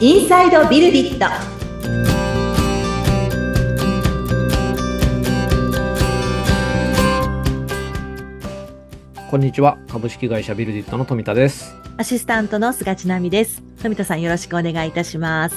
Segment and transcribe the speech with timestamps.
[0.00, 1.26] インサイドビルディット。
[9.30, 9.78] こんにちは。
[9.88, 11.76] 株式会社ビルディットの富田です。
[11.98, 13.62] アシスタントの菅千奈美です。
[13.82, 15.56] 富田さんよろしくお願いいたします。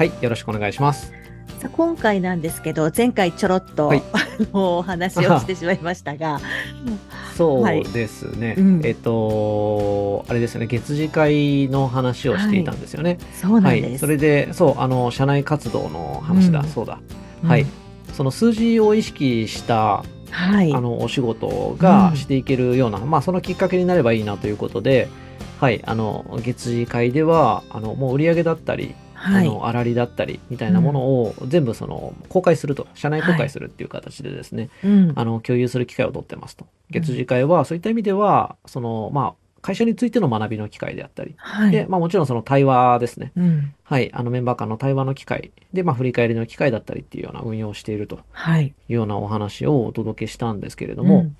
[0.00, 1.12] はいよろしくお願いします
[1.60, 4.02] さあ今回なんですけど前回ちょろっと、はい。
[4.14, 4.18] あ
[4.54, 6.40] のお話をしてしまいましたが。
[7.36, 8.80] そうですね、うん。
[8.82, 10.66] えっとあれですよね。
[10.66, 13.18] 月次会の話をしていたんですよね。
[13.34, 16.66] そうなんはい、です、それでそうあの社内活動の話だ、うん。
[16.66, 16.98] そうだ、
[17.42, 17.50] うん。
[17.50, 17.66] はい。
[18.14, 20.72] その数字を意識したはい。
[20.72, 22.16] あのお仕事がうん。
[22.16, 25.08] していけるような、まあそのきっかけになればいいなということで
[25.60, 25.82] はい。
[25.84, 29.46] あの月次会ではあのもう売上だったりはい。
[29.46, 35.12] あの粗利だったりみたいなものを全部その公開すると社内公開するっていう形でですね、うん。
[35.14, 36.66] あの共有する機会を取ってますと。
[36.90, 41.70] 月次会はそういった意味ではそのまあ会社についての学びの機会であったり、はい。
[41.70, 43.32] でまあ、もちろんその対話ですね。
[43.36, 43.74] うん。
[43.82, 44.10] はい。
[44.14, 48.20] あのメンバー間の対話の機会で、まあ、振り返りの機会だったりっていうような運用をしていると。
[48.30, 48.68] はい。
[48.68, 51.36] いうようなお話をお届けしたんですけれども、うん。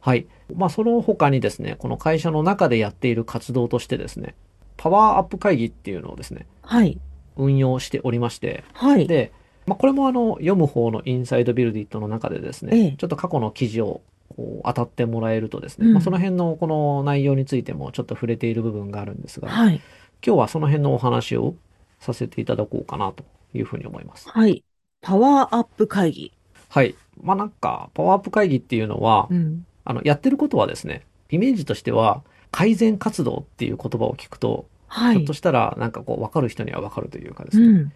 [0.00, 0.26] はい。
[0.54, 4.34] まあその他にですねこの会社の中でやっている活動としてですね
[4.76, 6.98] パワーアップ会議っていうのをですねはい
[7.36, 9.06] 運用しておりましてはい。
[9.06, 9.32] で、
[9.66, 12.92] まあ、これもあの読む方のインサイドビルディットの中でですね、ええ。
[12.92, 14.02] ちょっと過去の記事を
[14.36, 15.92] こう当たってもらえるとですね、うん。
[15.94, 19.80] まあ、その辺のこの内容についてもちょっと触れている部分があるんですが、はい。
[20.24, 21.54] 今日はその辺のお話を
[22.00, 23.24] させていただこうかなと
[23.54, 24.28] いうふうに思います。
[24.28, 24.64] はい。
[25.00, 26.32] パワーアップ会議。
[26.68, 26.94] はい。
[27.20, 29.66] まあなんか、パワーアップ会議っていうのは、うん。
[29.84, 35.14] あの、やってることはですね、イメージとしては、改善活動っていう言葉を聞くと、はい。
[35.14, 37.92] ひょっとしたら、なんかこう、わかる人にはわかるというかですね、うん。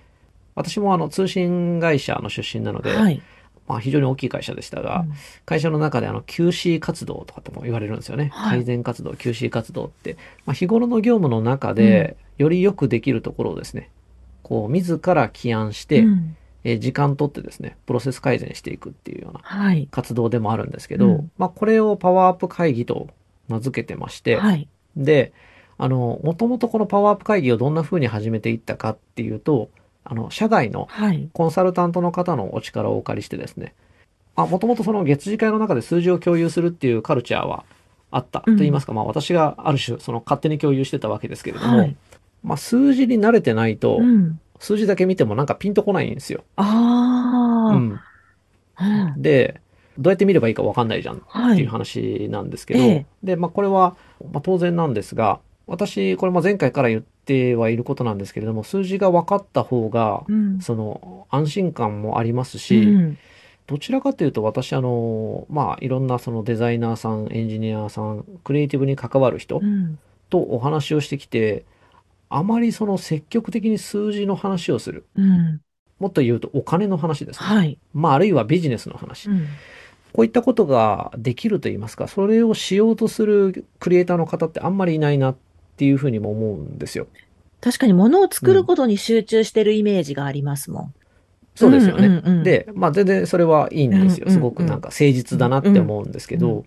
[0.55, 3.23] 私もあの、通信会社の出身なので、はい。
[3.69, 5.13] まあ非常に大きい会社でしたが、うん。
[5.45, 8.31] 会社の中であの QC 活動とかっても言われるんですよね。
[8.33, 8.59] はい。
[8.59, 13.91] 改善活動、QC 活動って、まあ、日頃の業務の中でよりよくできるところをですね、
[14.43, 16.37] こう自ら起案して、うん。
[16.65, 19.87] えー時間とってですね、プロセス改善していくっていうようなはい。
[19.91, 21.31] 活動でもあるんですけど、うん。
[21.39, 23.09] まあこれをパワーアップ会議と
[23.49, 24.69] 名付けてまして、はい。
[24.97, 25.33] で、
[25.79, 29.69] あの、もともとこのパワーアップ会議をどんな風に始めていったかっていうと、
[30.05, 31.29] あの、社外のはい。
[31.33, 33.75] コンサルタントの方のお力をお借りしてですね、
[34.37, 37.65] あ、もともとその月次会の中で数字を共有するっていうカルチャーは
[38.11, 38.57] あったとうん。
[38.59, 41.97] 言いますか、まあ私がある種その勝手に共有してたわけですけれども、はい。
[42.43, 44.41] まあ数字に慣れてないと、うん。
[44.61, 46.45] 数字だけ見てもなんかピンとこないんですよ。
[46.57, 48.01] ああ、うん。
[48.81, 49.23] うん。
[49.23, 49.61] で、
[49.99, 51.67] どうやって見ればいいかわかんないじゃんっていうはい。
[51.67, 53.07] 話なんですけど、ええ。
[53.23, 53.97] で、まあこれは、
[54.33, 60.61] まあ、当然なんですが、私、これも前回から言ってはいることなんですけれども、数字が分かった方が、うん。
[60.61, 63.19] その安心感もありますし、うん
[63.67, 69.99] どちらかというと私あのまあいろんなそのデザイナーさんエンジニアさんクリエイティブに関わる人うん。
[70.29, 71.65] とお話をしてきて
[72.29, 75.61] あまりその積極的に数字の話をするうん。
[75.99, 77.79] もっと言うとお金の話ですね、はい。
[77.93, 79.47] まああるいはビジネスの話、うん。
[80.13, 85.37] こういったことができると言いますかそれをしようとするクリエイターの方ってあんまりいないなっ
[85.77, 87.07] ていうふうにも思うんですよ
[87.61, 90.95] 確かに物を作ることに集中してるイメージがありますもん。
[91.57, 94.05] そうですよね、うんうんうんで、まあ全然それはいいんですよ。
[94.05, 96.65] うんうんうんすごくなんか誠実だなって思うんですけど、うんう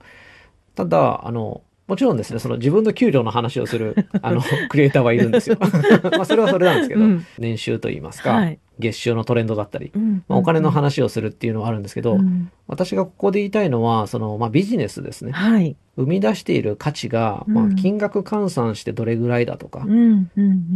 [0.75, 5.57] ただ、あの、もちろんですね、その自分の給料の話をする、あの、 クリエイターはいるんですよ。
[6.11, 8.59] まあそれはそれなんですけど、うん年収といいますか、はい。
[8.79, 10.23] 月収のトレンドだったり、うん。
[10.27, 12.51] まあ、お金の話をするっていうのはあるんですけど、うん。
[12.67, 15.31] 私がここで言いたいのは、その、まあビジネスですね。
[15.31, 15.75] はい。
[15.97, 19.85] 生み出している価値が、まあうん金額換算してどれぐらいだとか。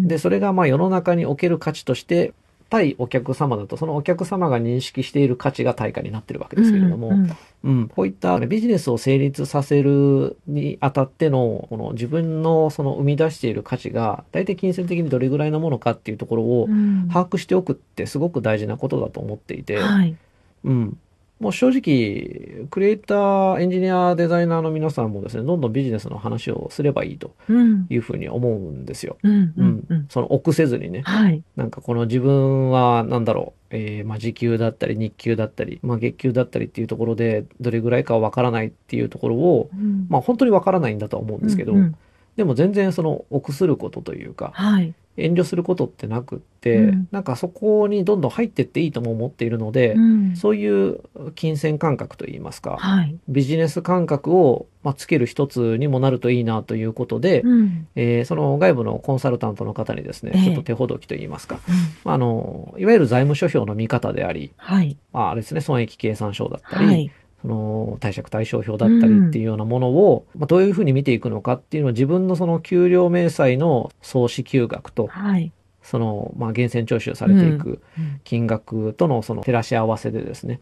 [0.06, 2.34] で、それがまあ世の中における価値として、
[2.74, 20.16] 対お客様だと、そのお客様が認識している価値が対価になってるわけですけれども、うんうん、こういったビジネスを成立させるにあたっての、この自分のその生み出している価値が、大体金銭的にどれぐらいのものかっていうところをうん把握しておくってすごく大事なことだと思っていて、はい。
[20.64, 20.98] うん。
[21.44, 27.86] もう正直、クリエイター、エンジニア、デザイナーの皆さんもですね、どんどんビジネスの話をすればいいとうん。
[27.90, 29.18] いうふうに思うんですよ。
[29.24, 29.32] うん。
[29.34, 29.84] ううんん。
[29.90, 30.06] うん。
[30.10, 31.02] その臆せずにね。
[31.04, 31.44] はい。
[31.58, 41.96] なんかこの自分はなんだろう、えーまあ時給だったり日給だったり、まあ月給だったりっていうところでどれぐらいかわからないっていうところを、うんまあ本当にわからないんだとは思うんですけど、うんうん
[42.36, 44.94] でも全然その臆することというか、はい。
[45.16, 51.02] 遠慮することってなくって、うんなんかそこにどんどん入ってっていいとも思っているので、うんそういう
[51.36, 53.16] 金銭感覚といいますか、はい。
[53.28, 57.88] ビジネス感覚を、まあ、つける一つにもなるといいなということで、うん。
[57.96, 61.60] えーその外部のコンサルタントの方にですね、ええちょっと手ほどきといいますか、
[62.06, 64.98] うんあの、いわゆる財務諸表の見方であり、はい。
[65.12, 67.12] まあ、あれですね、損益計算書だったり、はい。
[67.44, 75.52] その貸借対照表だったりっていうようなものを、まあ、どういうふうに見ていくのかっていうのを自分のその給料明細の総支給額と、はい。
[75.84, 80.62] その、まあ、源泉徴収されていくうん金額とのその照らし合わせでですね、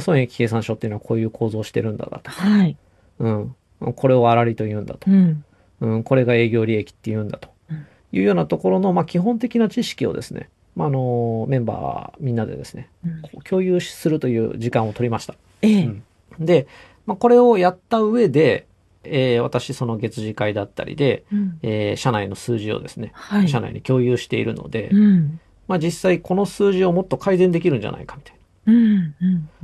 [0.00, 2.30] 損益計算書っていうのはこういう構造をしてるんだだと。
[2.30, 2.76] はい。
[3.18, 3.54] うん。
[3.94, 5.14] これを粗利と言うんだとう。
[5.14, 5.44] ん。
[5.80, 6.02] うん。
[6.02, 7.86] これが営業利益って言うんだとうん。
[8.12, 15.34] いうようなところの、まあ、基本的な知識をですね、まあ、あの、メンバーみんなでですね、うん共有するという時間を取りました。
[15.60, 15.84] ええ。
[15.84, 16.02] うん
[16.38, 16.66] で、
[17.06, 18.66] まあ、これをやった上で、
[19.04, 23.48] えー私その月次会だったりで、うんえー社内の数字をですね、はい。
[23.48, 25.40] 社内に共有しているので、うん。
[25.68, 28.36] まあ、実際この数字をもっと改善できるんじゃないかみたい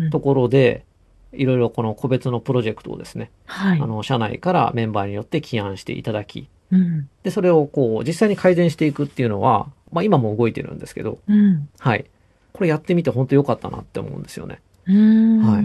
[0.04, 0.84] なところで、
[1.32, 3.80] いろいろこの個別のプロジェクトをですね、はい。
[3.80, 7.08] あの、社内からメンバーによって起案していただき、うん。
[7.22, 11.68] で、それをこう、実際に改善していくっていうのは、まあ今も動いてるんですけど、うん。
[11.78, 12.04] はい。
[12.52, 14.60] これやってみて本当良かったなって思うんですよね。
[14.86, 15.64] はい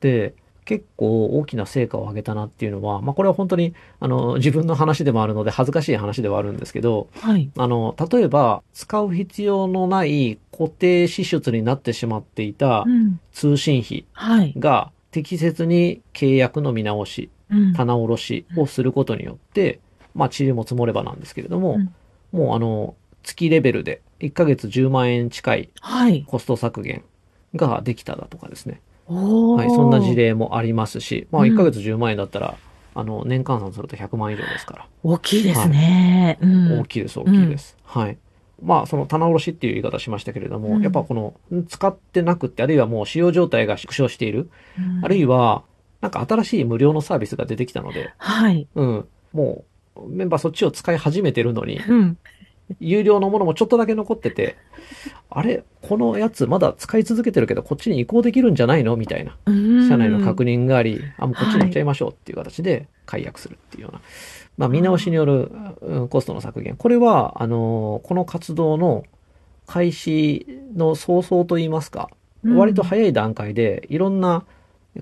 [0.00, 7.50] 結構大きな成果を上げたなっていうのは、まあこれは本当に、あの、自分の話でもあるので恥ずかしい話ではあるんですけど、はい。
[7.56, 13.18] あの、例えば、使う必要のない固定支出になってしまっていたうん。
[13.32, 14.52] 通信費はい。
[14.58, 17.72] が適切に契約の見直し、うん。
[17.72, 19.80] 棚卸しをすることによって、
[20.14, 21.94] まあ、塵も積もればなんですけれども、うん
[22.30, 25.70] もうあの、月レベルで1ヶ月10万円近い。
[26.26, 27.04] コスト削減
[27.54, 28.82] ができただとかですね。
[29.14, 30.14] はい、そんな事。
[30.14, 32.56] 例もありますし、まあ、うん1ヶ月10万円だったら、
[32.94, 34.86] あの、年換算すると100万以上ですから。
[35.02, 36.38] 大きいですね。
[36.40, 36.80] うん。
[36.80, 37.76] 大きいです、大きいです。
[37.84, 38.18] はい。
[38.62, 45.62] まあ、その棚卸しっていう言い方しましたけれども、うんやっぱこの、ん使ってなくって、あるいはもう使用状態が縮小している、うんあるいは、
[46.00, 48.68] なんか新しい無料のサービスが出てきたので、はい。
[48.74, 49.64] うん、も
[49.96, 52.18] う、メンバーそっちを使い始めてるのに、うん。
[52.80, 54.56] 有料のものもちょっとだけ残ってて、
[55.30, 59.36] あれこのやつまだ使い続けてるけど、こっちに移行できるんじゃないのみたいな。
[59.88, 60.48] 社内の確認。
[60.48, 64.00] 認があり、あ、もうこっちに行っちゃいましょうっていう形で解約するっていうような。
[64.56, 66.76] まあ、見直しによるうんコストの削減。
[66.76, 69.04] これは、あの、この活動の
[69.66, 72.08] 開始の早々といいますか、
[72.44, 74.44] 割と早い段階でいろんな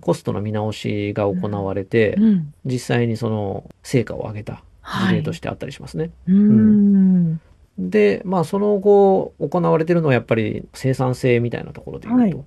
[0.01, 2.55] コストの見直しが行われて、うん。
[2.65, 6.11] 実際にその成果を上げた事例としてあったりしますね。
[6.27, 7.41] うん。
[7.78, 12.44] で、まあその後行われてるのはやっぱり生産性みたいなところで言うと、は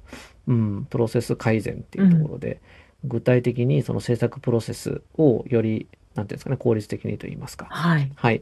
[0.48, 2.62] うん、プロセス改善っていうところで、
[3.04, 7.68] 具体的にその制作プロセスをより、なんていうんですかね、効率的にと言いますか。
[7.70, 8.12] はい。
[8.16, 8.42] はい。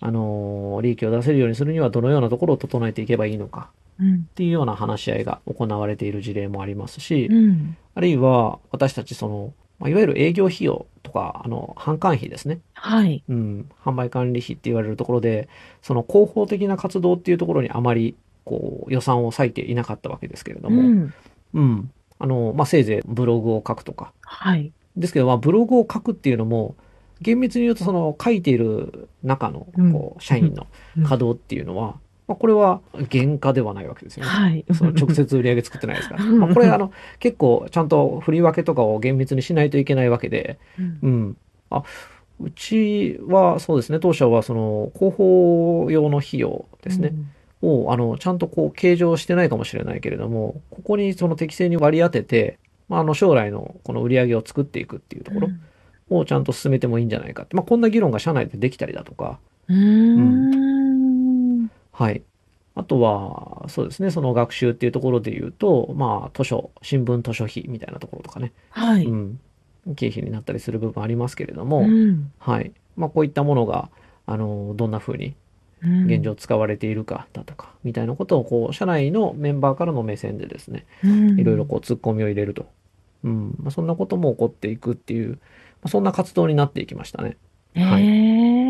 [0.00, 4.14] あのー利益を出せるようにするにはどのようなところを整えていけばいいのかうん。
[4.14, 7.76] っていうような話し合いが行われている事例もありますし、うん。
[7.94, 12.60] あるいは私たちその、まあいわゆる営業費用とか、あの、販管費ですね。
[12.74, 13.22] はい。
[13.28, 15.48] うん、販売管理費って言われるところで、
[15.82, 21.14] その広報的な活動っていうところにあまり、こう、予算を割いていなかったわけですけれども、うん。
[21.54, 21.90] うん。
[22.18, 24.12] あの、まあ、せいぜいブログを書くとか。
[24.22, 24.72] はい。
[24.96, 26.74] ですけど、まあ、ブログを書くっていうのも、
[27.20, 30.66] 厳密に言うと、その、書いている中の、うんこう、社員の
[30.96, 31.96] うん稼働っていうのは、
[32.28, 34.30] まあ、これは原価ではないわけですよね。
[34.30, 34.64] はい。
[34.72, 36.24] その直接売り上げ作ってないですから。
[36.24, 40.98] う んまあ、これ、あの、結構、ちゃんと振り分けとかを厳密にしないといけないわけで、うん。
[41.02, 41.36] うん。
[41.70, 41.82] あ、
[42.40, 47.12] うちはそうですね、当社はその広報用の費用ですね、
[47.62, 52.58] を、あの、ちゃんとこう計上してないかもしれないけれども、ここにその適正に割り当てて、
[52.88, 55.48] まあ、あの、将来のこの売り上げを作っていくっていうところ
[56.10, 57.56] をちゃんと進めてもいいんじゃないかって。
[57.56, 60.67] まあ、こんな議論が社内でできたりだとか、うん。
[61.98, 62.06] うん。
[62.06, 62.22] はい。
[62.74, 69.04] あとは、そうですね、その学習っていうところで言うと、まあ、図書、新聞図書費みたいなところとかね、はい。
[69.04, 69.40] うん。
[69.96, 72.30] 経費になったりする部分ありますけれども、うん。
[72.38, 72.72] はい。
[72.96, 73.90] まあ、こういったものが、
[74.26, 75.34] あの、どんな風に
[75.82, 82.66] うん現状使われているかだとか、みたいなことを、こう、社内のメンバーからの目線でですね、うんいろいろこう、突っ込みを入れると。
[83.24, 83.54] うん。
[83.60, 85.36] まあ、そんなことも起こっていくっていう、ま
[85.84, 87.36] あ、そんな活動になっていきましたね。
[87.74, 88.67] へはいえ。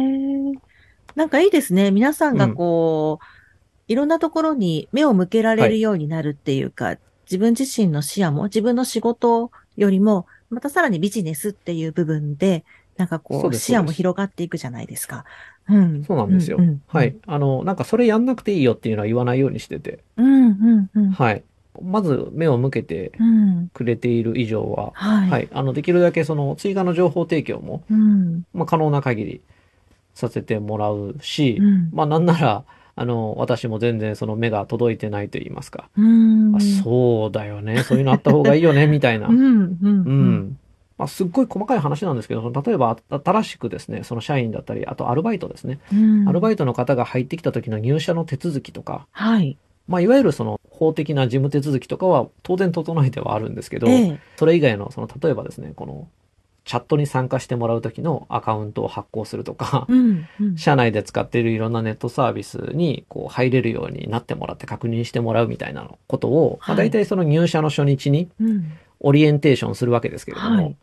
[1.14, 1.90] なんかいいですね。
[1.90, 3.24] 皆さんがこう、
[3.88, 12.64] いろんなところに目を向けられるようになるっていうか、自分自身の視野も、自分の仕事よりも、またさらにビジネスっていう部分で、
[12.96, 15.24] なんかこう、そうです視野も広がっていくじゃないですか。
[15.68, 16.04] うん。
[16.04, 16.56] そうなんですよ。
[16.58, 17.14] うんうんはい。
[17.26, 21.10] あの、なんかそれやんなくていいよっていうのは言わないようにしてて、うん、うん、うん。
[21.10, 21.42] はい。
[21.82, 23.68] まず目を向けてうん。
[23.72, 25.30] くれている以上は、はい。
[25.30, 25.48] はい。
[25.52, 28.42] あの、できるだけその追加の情報提供も、うん。
[28.52, 29.40] まあ、可能な限り
[30.18, 31.90] させてもらうし、うん。
[31.92, 32.64] まあ、なんなら、
[32.96, 35.88] あの、私も全然その目が届いてないと言いますか。
[35.96, 36.56] うん。
[36.56, 37.84] あそうだよね。
[37.84, 39.28] そういうのあった方がいいよね、 みたいな。
[39.28, 39.32] う。
[39.32, 39.78] うんうん。
[39.80, 40.30] うん。
[40.30, 40.58] ん。
[40.98, 45.78] まあ、すっごい細かい話なんですけど、例えば新しくですね、その社員だったり、あとアルバイトですね。
[45.92, 46.28] うん。
[46.28, 49.56] アルバイトの方が入ってきた時の入社の手続きとか、はい。
[49.86, 54.18] まあ、いわゆるその法的な事務手続きとかは当然整えてはあるんですけど、ええ。
[54.36, 56.08] それ以外の、その、例えばですね、この、
[56.68, 60.56] チャットに参加してもらう時のアカウントを発行するとか、うんうん。
[60.58, 68.72] 社内で使っているいろんなネットサービスにこう入れるようになってもらって確認してもらうみたいなことを、まあ、はい大体その入社の初日にうん。
[69.00, 70.76] オリエンテーションするわけですけれども、はい。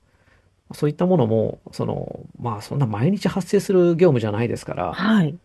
[0.74, 5.36] そういったものも、その、まあそんな毎日発生する業務じゃないですから、はい。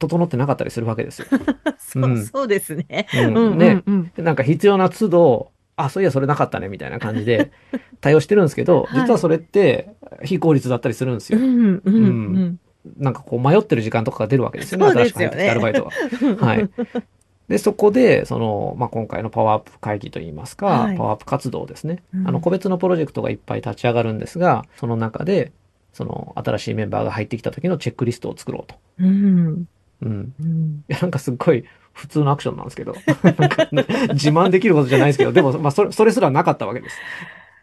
[0.00, 1.28] 整ってなかったりするわけですよ。
[1.78, 2.26] そう、うん。
[2.26, 3.06] そうですね。
[3.14, 3.20] うん。
[3.20, 3.82] うんうんね。
[3.86, 4.12] うん。
[4.16, 7.52] でなんか必要な都度、あ、そういやそれなかったねみたいな感じで
[8.00, 9.94] 対応してるんですけど、はい実はそれって
[10.24, 11.38] 非効率だったりするんですよ。
[11.38, 12.60] うんうんうん
[12.96, 14.86] なんかこう迷ってる時間とかが出るわけですよね。
[14.86, 15.90] 新しく入ってきたアルバイトが。
[16.46, 16.70] はい。
[17.48, 22.02] で、そこで、その、まあ、今回のパワーアップ会議といいますか、はいパワーアップ活動ですね。
[22.14, 25.52] うんあの、個別のプロジェクトがいっぱい立ち上がるんですが、その中で、
[25.92, 28.76] その、新しいメンバーが入ってきた時のチェックリストを作ろうと。
[29.00, 29.66] うん
[30.02, 30.34] うん。
[30.40, 31.64] うんいや、なんかすっごい
[31.98, 36.96] 普通のアクションなんですけど、 なんかね自慢できることじゃないですけど、でも、まあ、それ、それすらなかったわけです。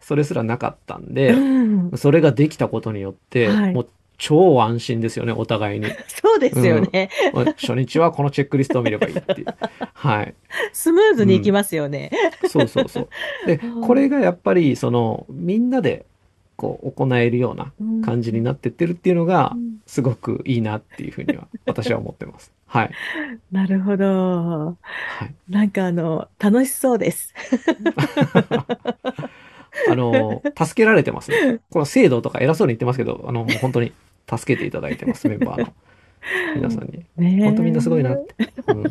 [0.00, 3.88] それすらなかったんで、うんそれができたことによって、はいもう
[4.18, 5.88] 超安心ですよね、お互いに。
[6.08, 7.10] そうですよね。
[7.58, 9.46] 初日はこのチェックリストを見ればいいっていう。
[9.92, 10.34] はい。
[10.72, 12.10] スムーズにいきますよね。
[12.48, 13.08] そうそうそう。
[13.46, 16.06] で、 これがやっぱり、その、みんなで、
[16.56, 17.72] こう、行えるような
[18.04, 22.52] 感じになってってるっていうのがう、んすごくいいなっていうふうには、 私は思ってます。
[22.66, 22.90] はい。
[23.52, 24.76] なるほど。
[24.76, 25.34] はい。
[25.48, 27.32] なんかあの、楽しそうです。
[29.88, 31.60] あの、助けられてますね。
[31.70, 33.92] この制度とか偉そうに言ってますけど、あの、もう本当に
[34.28, 35.72] 助けていただいてます、メンバーの
[36.56, 37.04] 皆さんに。
[37.16, 38.34] ね本当みんなすごいなって。
[38.68, 38.84] うん。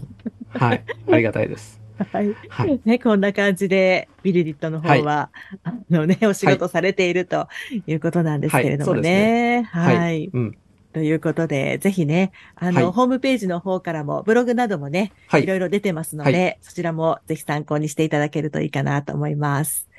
[0.50, 0.84] はい。
[1.12, 1.85] ありがたいです。
[2.12, 2.36] はい。
[2.50, 2.82] はい。
[2.86, 5.30] ね、こんな感じで、ビルディットの方は、
[5.64, 7.48] あのね、お仕事されていると
[7.88, 9.68] いうことなんですけれどもね。
[9.72, 9.98] はい。
[9.98, 10.30] はい。
[10.34, 10.58] うん。
[10.94, 15.46] ということで、ぜひね、あの、はいホームページの方からも、ブログなどもね、、はいい。
[15.46, 19.90] ろいろ出てますので、そちらもぜひ参考にしていただけるといいかなと思います。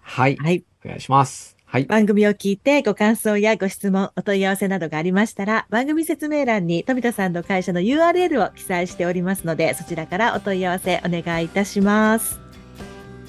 [0.00, 0.36] はい。
[0.36, 0.64] はい。
[0.84, 1.55] お願いします。
[1.68, 1.84] はい。
[1.84, 12.40] 番組を聞いてご感想やご質問、お問い合わせなどがありましたら、番組説明欄に富田さんの会社の URL を記載しておりますので、そちらからお問い合わせお願いいたします。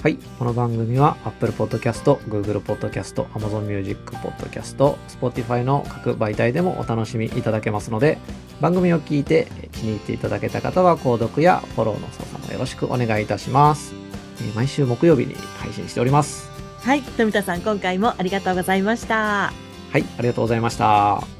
[0.03, 0.17] はい。
[0.37, 8.19] この番組は Apple Podcast、Google Podcast、Amazon Music Podcast、Spotify の各媒体でもお楽しみいただけますので、
[8.61, 13.95] 番組を聞いてえー気に入っていただけた方は購読やフォローの操作もよろしくお願いいたします。
[14.39, 16.56] えー毎週木曜日に配信しております。
[16.87, 17.01] はい。
[17.01, 19.51] 富田さん、今回もありがとうございました。
[19.91, 20.05] はい。
[20.17, 21.36] ありがとうございました。